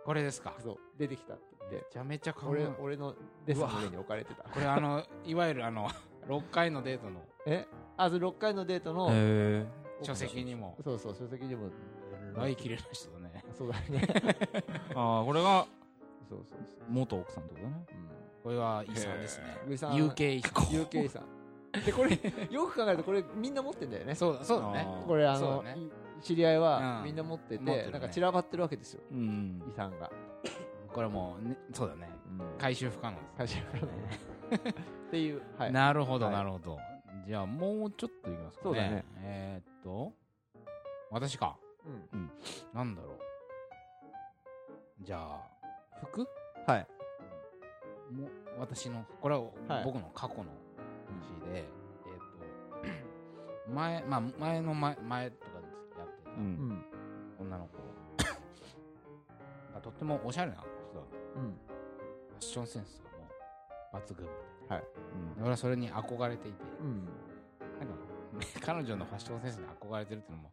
[0.04, 0.56] これですか。
[0.60, 1.76] そう出てきたって言って。
[1.76, 4.44] めちゃめちゃか俺俺のデスクの上に置かれてた。
[4.44, 5.88] これあのいわゆるあの
[6.28, 7.68] 6回のデートのえ？
[7.98, 9.66] あそれ6回のデートのへ
[10.02, 10.78] 書籍にも。
[10.84, 11.70] そうそう書籍にも。
[12.36, 13.44] 来綺麗な人だね。
[13.58, 14.02] そうだね。
[14.24, 14.64] え
[14.96, 15.66] ああこれが
[16.30, 16.86] そうそうそう。
[16.88, 17.86] 元奥さんってことね。
[18.44, 19.46] これは遺産ですね。
[19.70, 19.92] 遺産。
[19.92, 20.52] UK 遺産。
[20.52, 22.12] UK さんでこれ
[22.50, 24.16] よく考えるとこれみんな持ってんだよね。
[24.16, 24.88] そうだそうだね。
[25.08, 25.64] これあの
[26.22, 27.06] 知り合いはうん。
[27.06, 27.90] みんな持っててね。
[27.92, 29.02] なんか散らばってるわけですよ。
[29.12, 29.64] うん。
[29.68, 30.12] 遺産が。
[30.94, 32.10] これもうねそうだね。
[32.58, 34.74] 回収不可能です会社からっ
[35.12, 35.72] ていうはい。
[35.72, 36.36] なるほどはい。
[36.36, 36.78] なるほど
[37.30, 38.64] じゃあもうちょっといきますかね。
[38.64, 39.06] そうだね。
[39.20, 40.12] えーっと
[41.12, 41.58] 私か。
[41.86, 42.32] うん。
[42.74, 43.20] なんだろう。
[45.04, 45.40] じゃあ
[46.08, 46.28] 服？
[46.66, 46.88] はい。
[48.12, 49.84] も私のこれははい。
[49.86, 50.46] 僕の過去の
[51.06, 51.68] 話で、えーっ
[53.68, 56.44] と前まあ前の前前とかで付き合ってたううん。
[56.70, 56.84] ん
[57.42, 57.78] 女の子。
[59.76, 61.04] がとってもおしゃれな人だっ
[61.36, 61.40] た。
[61.40, 61.50] うん。
[61.52, 63.28] ファッションセンスがも
[63.94, 65.42] う抜群みたいなうん。
[65.42, 66.64] 俺はそれに憧れていて。
[66.82, 67.06] うん。
[67.80, 67.94] なんか、
[68.40, 70.52] ね 彼女のファッションセンスに憧れてるっていうのも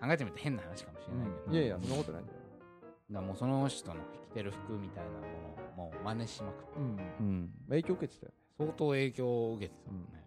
[0.00, 2.38] 考えてみて変な話かもしれないけど、いやいやそんなことないんだよ。
[2.40, 6.78] だからもうその人の着てる服みたいなものをもう真似しまくって。
[6.78, 6.96] うん。
[7.20, 7.54] うん。
[7.68, 8.38] 影響受けてたよね。
[8.58, 10.24] 相当影響を受けてたもんね、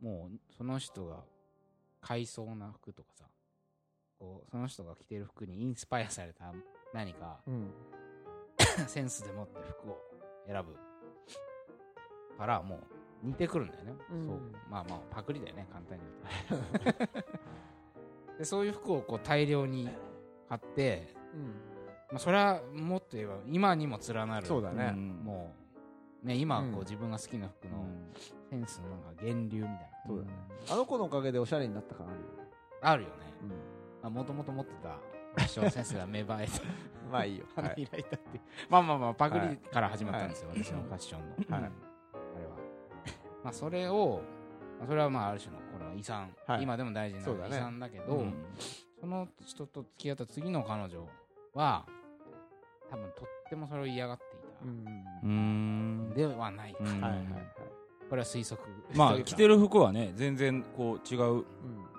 [0.00, 1.24] もうその人が
[2.02, 3.24] 買いそうな服とかさ
[4.18, 6.52] こうその人が着てる服にインスパイアされた
[6.92, 7.72] 何かうん。
[8.86, 9.98] センスでもって服を
[10.46, 10.76] 選ぶ
[12.36, 14.26] からもう似てくるんだよね、うん。
[14.26, 14.40] そう。
[14.70, 16.04] まあまあパクリだよね簡単に
[16.48, 17.36] 言うと
[18.38, 19.88] でそういう服をこう大量に
[20.48, 21.42] 買って、うん。
[22.12, 24.46] まあ、それはもっと言えば今にも連なる。
[24.46, 24.92] そうだね。
[24.94, 25.08] うん。
[25.24, 25.54] も
[26.22, 26.72] うね今うん。
[26.72, 28.12] こう自分が好きな服のうん。
[28.50, 29.78] センスのなんか源流みたいな。
[30.06, 30.30] そうだね。
[30.70, 32.26] あの子のおかげでおしゃれになった感あるよ
[32.82, 33.14] あるよね。
[34.04, 34.12] うん。
[34.12, 36.52] もともと持ってたファッションセンスが芽生えて
[37.10, 37.46] まあいいよ。
[37.54, 37.86] 花はい。
[37.88, 38.42] 開いたっていう。
[38.68, 41.85] まあまあまあパクリから始まったんですよ、私のファッションの、はい
[43.46, 44.22] まあそれを
[44.80, 46.64] まあそれはまあある種のこれは遺産、はい。
[46.64, 48.34] 今でも大事な遺産だけどうん。
[49.00, 51.06] その人と付き合った次の彼女
[51.54, 51.86] は
[52.90, 55.04] 多分とってもそれを嫌がっていた、うん。
[55.22, 56.86] うんではないか、うん。
[56.88, 57.26] はいはいはい。
[58.10, 58.68] これは推測。
[58.96, 61.44] まあ着てる服はね全然こう違ううん。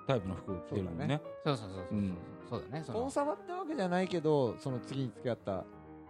[0.06, 1.22] タイプの服着てるもんね。
[1.44, 2.00] そうそうそうそうそう、う。
[2.02, 2.18] ん。
[2.50, 5.64] そうだねその、サバってわけじゃないけどその次に付き合った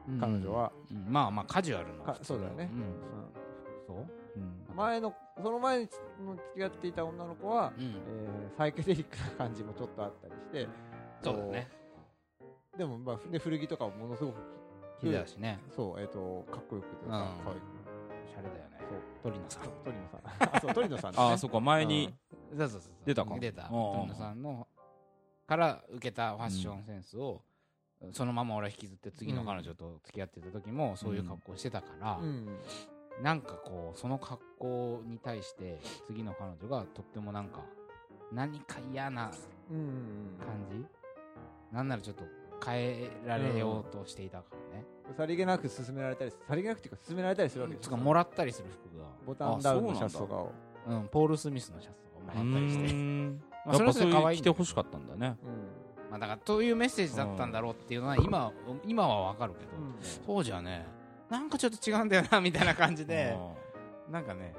[0.08, 0.18] うん。
[0.18, 1.12] 彼女はうん。
[1.12, 2.64] まあまあカジュアルなかそうだよね。
[2.64, 2.70] ん。
[3.86, 3.96] そう。
[4.36, 4.76] うん。
[4.76, 5.88] 前のその前に
[6.24, 7.84] の付き合っていた女の子はうん。
[7.84, 10.68] えーサイケデリックな感じもちょっとあったりして
[11.22, 11.68] そうだね。
[12.76, 14.36] でもまあで古着とかもものすごく
[15.00, 15.60] 綺麗だしね。
[15.76, 17.10] そうえっとかっこよくてうん。
[17.10, 17.58] 可愛く
[18.24, 18.78] おしゃれだよね。
[19.22, 19.32] そう。
[19.32, 19.62] 鳥野さん。
[19.84, 20.20] 鳥野さん。
[20.56, 21.18] あそう鳥野さんね。
[21.20, 22.14] ああそっか前に
[22.50, 22.92] そうそうそうそう。
[23.04, 23.38] 出たか。
[23.38, 23.62] 出た。
[23.68, 24.66] 鳥野さんの
[25.46, 27.42] から受けたファッションセンスを、
[28.12, 32.58] そのまま俺は引きずって次の彼女と付き合ってた時もそういう格好してたから、うん
[33.22, 37.60] なんかこうその格好に対して次の彼女がとってもなんか
[38.32, 39.30] 何か嫌な
[39.70, 40.84] うん感じ
[41.72, 42.24] なんならちょっと
[42.64, 44.84] 変えられようとしていたからね、
[45.16, 49.04] さりげなく勧められたりさりげなくっていうか勧められたりするわけですつかもらったりする服が。
[49.26, 50.52] ボタンダウンのシャツとかを。
[50.86, 53.42] うん、ポール・スミスのシャツとかもらったりして、うん。
[53.66, 55.36] まあ、やっぱそうい着てほしかったんだね。
[55.44, 58.52] うんまあ、だからそういうメッセージだったんだろうっていうのは今
[58.86, 59.94] 今は分かるけど、うん。
[60.26, 60.86] 当時はね
[61.30, 63.36] なんかちょっと違うんだよなみたいな感じで。
[64.10, 64.54] なんかね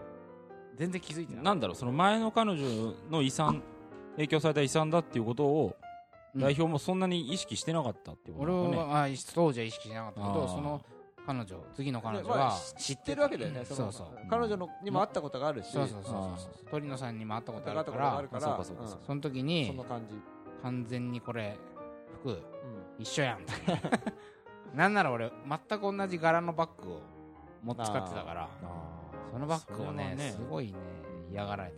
[0.75, 1.43] 全然気づいてない。
[1.43, 3.61] なんだろうその前の彼女の遺産
[4.15, 5.75] 影響された遺産だっていうことを
[6.35, 6.41] うん。
[6.41, 8.77] 代表もそんなに意識してなかったっていうことね。
[8.77, 10.81] は、あ当時は意識しなかったけどその
[11.25, 14.07] 彼女次の彼女まあは知ってるわけだよねのそうそう。
[14.29, 15.71] 彼女のにも会ったことがあるし。
[15.71, 16.69] そうそうそうそう。
[16.71, 19.03] 鳥野さんにも会ったことあるか会ったことがあらるからそうかそうかそうか。
[19.05, 20.15] その時うんにその感じ。
[20.61, 21.57] 完全にこれ
[22.21, 22.39] 服うん。
[22.99, 23.45] 一緒やん。
[23.45, 23.53] な
[24.73, 27.01] んなら俺全く同じ柄のバッグを
[27.63, 28.49] 持って使ってたから
[29.31, 30.73] そのバッグをねそれはすごいね
[31.31, 31.77] 嫌がられて。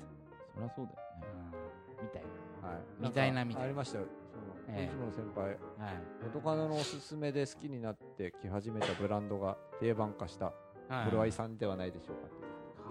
[0.54, 1.58] そりゃそうだよね。
[2.02, 2.22] みたい
[2.62, 2.82] はい。
[3.00, 3.66] みたいなみたいな。
[3.66, 4.06] ありましたよ。
[4.32, 5.58] そのええいつもの先輩。
[5.80, 5.96] なはい。
[6.24, 11.06] 元カノのおすすめで好きになって着始めたブランドが定番化したはい。
[11.06, 12.36] これは遺産ではないでしょうかって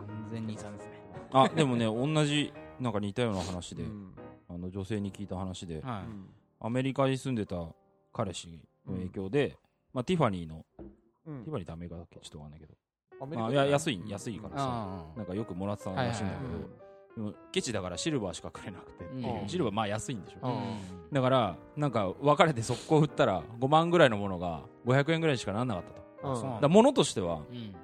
[0.06, 0.92] 完全に遺産ですね。
[1.32, 4.14] あでもね同じなんか似たような話で、うん。
[4.48, 6.28] あの女性に聞いた話で、はうん。
[6.60, 7.56] アメリカに住んでた
[8.12, 9.56] 彼氏の影響で、
[9.92, 10.64] まあ、ティファニーの、
[11.26, 11.42] うん。
[11.42, 12.20] ティファニーってアメリカだっけ？
[12.20, 12.74] ちょっとわかんないけど、
[13.20, 14.08] アメリカあいや安いうん。
[14.08, 14.66] 安いからいさ。
[14.68, 16.70] あなんかよくもらってたらしいんだけど、はいはい
[17.16, 19.04] でもケチだからシルバーしかくれなくて。
[19.04, 19.48] っていう、うん。
[19.48, 21.12] シルバーまあ安いんでしょ、うん。
[21.12, 26.54] だからなんか別れて速攻売ったら5万ぐらいのものが500円ぐらいしかなんなかったと。
[26.54, 26.60] うん。
[26.60, 27.74] だ物としてはうん。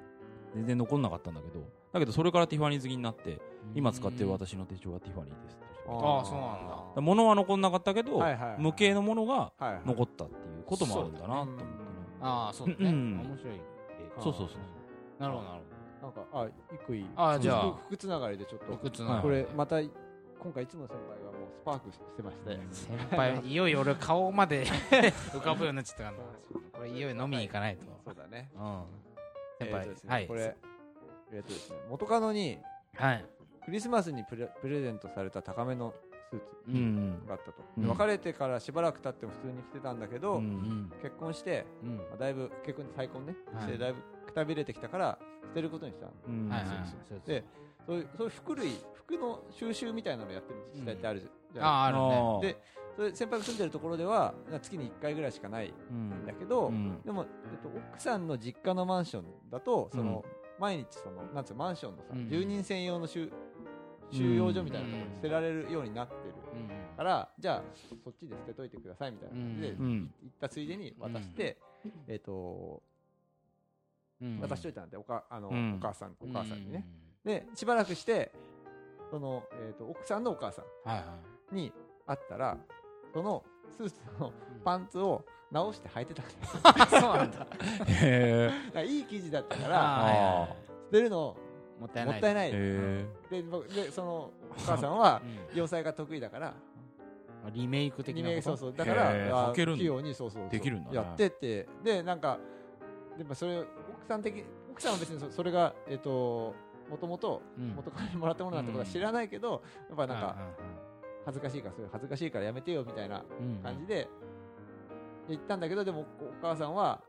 [0.55, 1.59] 全然残んなかったんだけど。
[1.91, 3.39] だけどそれからティファニー好きになって
[3.75, 5.57] 今使ってる私の手帳はティファニーです
[5.89, 7.01] ああそうなんだ。
[7.01, 9.51] 物は残んなかったけど、はいはいはい無形のものが
[9.85, 11.69] 残ったっていうこともあるんだなと思ってね
[12.21, 12.89] ああそうだね。
[12.89, 13.21] うん。
[13.21, 13.61] 面白い例
[14.21, 15.21] そうそうそう。
[15.21, 15.61] なるほどなる
[16.01, 17.01] なんかあ一個い。
[17.01, 17.61] いあじゃあ。
[17.73, 18.77] 服服つながりでちょっと。
[19.21, 22.59] これまた今回いつもの先輩がもうスパークしてまして。
[22.71, 24.65] 先輩いよいよ俺顔まで
[25.33, 26.13] 浮かぶようになっちゃったか
[26.73, 27.83] これいよいよ飲みに行かないと。
[28.05, 28.49] そうだね。
[28.55, 28.83] うん。
[29.59, 30.27] 先えー輩とですねはい。
[30.27, 30.55] これ
[31.33, 32.59] えっとですね元カノに
[32.95, 33.25] はい。
[33.65, 35.93] クリスマスにプレプレゼントされた高めの
[36.29, 36.77] スーツうんう
[37.23, 37.25] ん。
[37.27, 37.83] があったと、うん。
[37.83, 40.91] で別れてからしばらく経っても普通に着てたんだけど、うんうん。
[41.01, 41.97] 結婚して、うん。
[41.97, 43.63] まあ、だいぶ結婚再婚ね、はい。
[43.63, 46.87] してだいぶくたびれてきたから捨てることにしたんはいはいはい。
[47.07, 47.43] そうで
[47.85, 52.01] そういうそういう服類服の収集みたいなのやってる自治体ってあるじゃん、あああるね。
[52.03, 52.57] ーで
[52.97, 57.01] それ先輩が住んでるところでは月に1回ぐらいしかないうんんだけど、うん。
[57.05, 60.25] でも、えっと、奥さんの実家のマンションだとその、
[60.59, 62.27] 毎日そのなんつうのマンションのさ、うん。
[62.29, 63.31] 住人専用の収
[64.11, 66.19] 収容所みたいなところに捨てられるようになってる。
[66.53, 66.97] うん。
[66.97, 67.63] から、じゃあ
[68.03, 69.35] そっちで捨てといてくださいみたいな。
[69.35, 71.57] 感じで、行ったついでに渡して、
[72.07, 72.81] えっ、と
[74.21, 74.39] うん。
[74.39, 75.75] 渡しといたんでおかあの、うん。
[75.75, 76.85] お母さんお母さんにね、
[77.23, 78.31] でしばらくして
[79.11, 80.63] その、えー、と奥さんのお母さ
[81.51, 81.71] んに
[82.05, 82.57] 会ったら
[83.13, 83.43] その
[83.77, 84.31] スーツの
[84.63, 86.57] パンツを直して履いてたんです。
[86.99, 87.47] そうなんだ。
[87.87, 91.37] へ だからいい生地だったかあら捨てるの
[91.79, 92.13] もったいない。
[92.13, 92.49] もったいない。
[92.53, 94.33] えで僕でそのお
[94.65, 95.57] 母さんは うん。
[95.57, 96.47] 洋裁が得意だから
[97.45, 98.33] あリメイク的リなこと？
[98.33, 98.73] メイクそうそう。
[98.73, 102.39] だから器用にそうそうそうできるんだねやってってでなんか
[103.17, 103.67] でもそれ奥
[104.07, 106.53] さん的奥さんは別にそそれがえっ、と
[106.89, 107.69] もともとうん。
[107.75, 110.63] 元カノにもらったものなんてことは知らないけど、やっぱなんかう
[111.25, 114.07] 恥ずかしいからそれ恥ずかしいからやめてよみたいなんうん感じで
[115.27, 116.05] 言ったんだけどでもお
[116.41, 117.01] 母さんは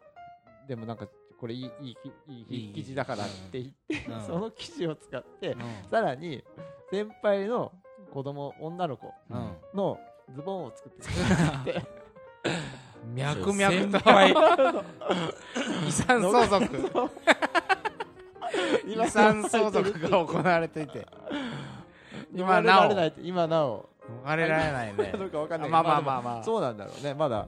[0.67, 1.07] でもなんか
[1.39, 4.23] これいいいいきいいいい生地だからって言って、うん。
[4.27, 5.61] その生地を使って、うん。
[5.91, 6.43] さらに
[6.91, 7.73] 先輩の
[8.13, 9.53] 子供女の子うん。
[9.75, 9.99] の
[10.35, 11.09] ズボンを作ってく
[11.67, 11.83] れて
[13.15, 14.11] 脈々と
[15.87, 16.67] 遺産相続。
[18.87, 21.07] 遺産相続が行われていて。
[22.35, 23.89] 今今なお今なお。
[24.25, 25.13] 逃れられないね。
[25.71, 26.43] まあまあまあまあ。
[26.43, 27.15] そうなんだろうね。
[27.15, 27.47] まだ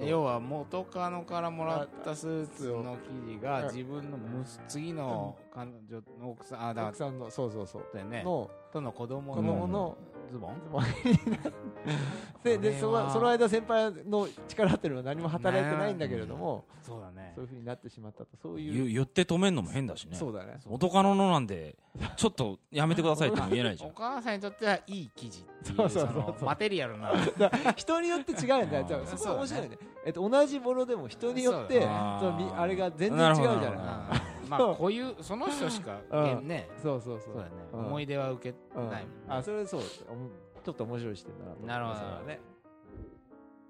[0.00, 7.84] 要は元カノからもらったスーツの生地が自分のむす次の彼女の奥さんあだか奥さんのそうそうそう。
[7.94, 8.22] らね。
[8.24, 9.96] のとの子供子供の
[10.30, 10.54] ズボン？
[10.62, 10.84] ズボン。
[12.42, 17.32] ででそのその間先輩の力っていうのは何も働いてないんだけれども、そうだね。
[17.34, 18.36] そういうふうになってしまったと。
[18.42, 18.84] そういう。
[18.86, 20.16] 言言って止めんのも変だしね。
[20.16, 20.58] そうだね。
[20.64, 21.76] 元カノのなんで
[22.16, 26.24] ちょっとやめてくださいっても言えないじゃ おん母さんにとってはいい生地っていうそうそうそそう。
[26.24, 27.12] そうのマテリアルな。
[27.76, 28.86] 人によって違うんだよ。
[29.04, 29.78] そこそうだねが面白いね。
[30.06, 36.48] えっと同じものでも人によってそあれが全然違うじゃないまあこういうその人しかうん。
[36.48, 37.34] ねそうそうそう。
[37.34, 37.50] そうだね。
[37.72, 37.86] うん。
[37.86, 42.40] 思い出は受けうんないあそれそうちょっと面白い視点だなるほどね。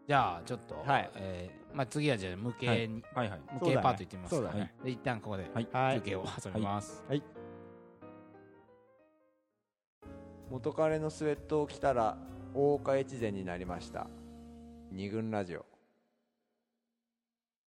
[0.08, 1.10] じゃあちょっとはい。
[1.16, 3.40] えーまあ次はじゃあ無形にはいはい。
[3.54, 4.36] 無形パートいってみますか。
[4.36, 4.74] そうだね。
[4.84, 5.68] で一旦ここではい。
[5.72, 5.96] はい。
[5.96, 7.02] 休憩を挟みます。
[10.50, 12.18] 元彼のスウェットを着たら
[12.54, 14.06] 大岡越前になりました。
[14.90, 15.64] 二軍ラジオ